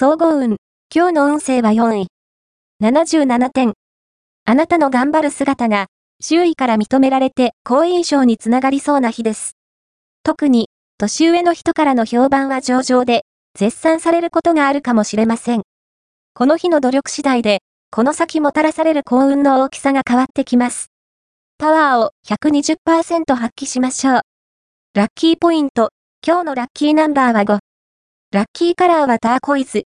[0.00, 0.58] 総合運。
[0.94, 2.06] 今日の運勢は4位。
[2.80, 3.72] 77点。
[4.44, 5.86] あなたの頑張る姿が、
[6.22, 9.56] 周囲から認められて好印象につながりそうな日です。
[10.22, 13.24] 特に、年上の人からの評判は上々で、
[13.58, 15.62] 絶賛されることがあるかもしれません。
[16.32, 17.58] この日の努力次第で、
[17.90, 20.92] この先もたらされる幸運の大きさが変わってきます。
[21.58, 24.20] パワーを120%発揮しましょう。
[24.94, 25.88] ラッキーポイント。
[26.24, 27.67] 今日のラッキーナンバーは5。
[28.30, 29.84] ラッキーカラーはターコイズ。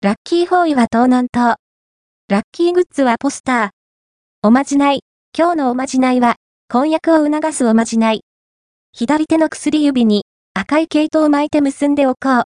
[0.00, 1.56] ラッキーフォーイは東南東。
[2.28, 3.70] ラッキーグッズはポスター。
[4.46, 5.00] おまじない。
[5.36, 6.36] 今日のおまじないは、
[6.68, 8.22] 婚約を促すおまじない。
[8.92, 10.24] 左手の薬指に
[10.54, 12.44] 赤い毛糸を巻いて結んでおこう。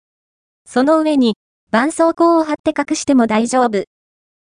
[0.70, 1.36] その上に、
[1.72, 3.86] 絆創膏を貼って隠しても大丈夫。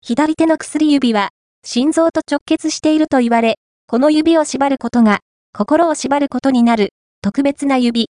[0.02, 1.30] 左手の薬指は、
[1.64, 3.56] 心臓と直結していると言われ、
[3.86, 5.20] この指を縛ることが、
[5.54, 6.90] 心を縛ることになる、
[7.22, 8.10] 特別な指。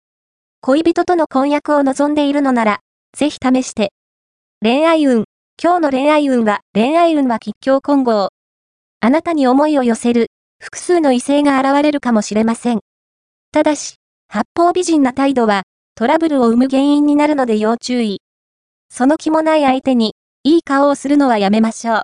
[0.65, 2.79] 恋人との婚約を望んでいるのなら、
[3.17, 3.93] ぜひ試して。
[4.63, 5.25] 恋愛運。
[5.61, 8.29] 今日の恋愛運は、恋愛運は吉祥混合。
[9.01, 10.29] あなたに思いを寄せる、
[10.61, 12.81] 複数の異性が現れるかもしれません。
[13.51, 13.97] ただし、
[14.29, 15.65] 八方美人な態度は、
[15.97, 18.21] トラブルを生む原因になるので要注意。
[18.89, 22.03] その気もない相手に、いい顔をするのはやめましょう。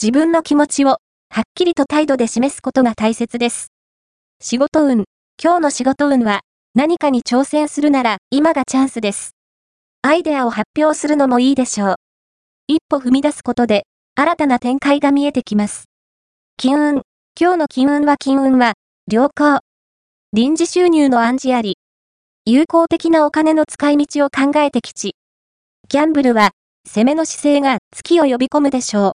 [0.00, 3.72] 自分の気持ちを、はっきりと態度で示すことが大切です。
[4.40, 5.04] 仕事運。
[5.38, 6.40] 今日の仕事運は、
[6.76, 9.36] 何かに挑戦するなら今がチャンスです。
[10.02, 11.94] アイデアを発表するのもいいでしょう。
[12.66, 13.84] 一歩踏み出すことで
[14.16, 15.84] 新たな展開が見えてきます。
[16.56, 17.02] 金運。
[17.40, 18.72] 今日の金運は金運は
[19.08, 19.60] 良好。
[20.32, 21.78] 臨時収入の暗示あり。
[22.44, 25.14] 有効的なお金の使い道を考えてきち。
[25.88, 26.50] ギャンブルは
[26.88, 29.12] 攻めの姿勢が月を呼び込むでしょう。